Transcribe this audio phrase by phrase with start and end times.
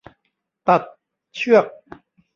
[0.67, 0.81] ตัด
[1.35, 1.65] เชือก